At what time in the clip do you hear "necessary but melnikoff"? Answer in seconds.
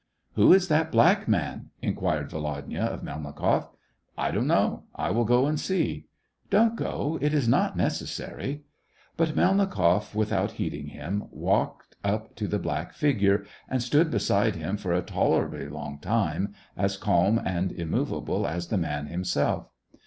7.77-10.15